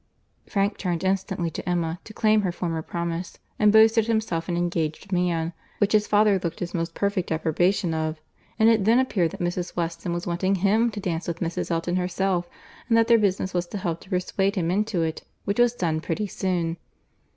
Frank 0.49 0.79
turned 0.79 1.03
instantly 1.03 1.51
to 1.51 1.69
Emma, 1.69 1.99
to 2.05 2.11
claim 2.11 2.41
her 2.41 2.51
former 2.51 2.81
promise; 2.81 3.37
and 3.59 3.71
boasted 3.71 4.07
himself 4.07 4.49
an 4.49 4.57
engaged 4.57 5.11
man, 5.11 5.53
which 5.77 5.91
his 5.93 6.07
father 6.07 6.39
looked 6.43 6.59
his 6.59 6.73
most 6.73 6.95
perfect 6.95 7.31
approbation 7.31 7.93
of—and 7.93 8.67
it 8.67 8.83
then 8.85 8.97
appeared 8.97 9.29
that 9.29 9.39
Mrs. 9.39 9.75
Weston 9.75 10.11
was 10.11 10.25
wanting 10.25 10.55
him 10.55 10.89
to 10.89 10.99
dance 10.99 11.27
with 11.27 11.39
Mrs. 11.39 11.69
Elton 11.69 11.97
himself, 11.97 12.49
and 12.89 12.97
that 12.97 13.07
their 13.09 13.19
business 13.19 13.53
was 13.53 13.67
to 13.67 13.77
help 13.77 14.01
to 14.01 14.09
persuade 14.09 14.55
him 14.55 14.71
into 14.71 15.03
it, 15.03 15.21
which 15.45 15.59
was 15.59 15.73
done 15.75 16.01
pretty 16.01 16.25
soon. 16.25 16.77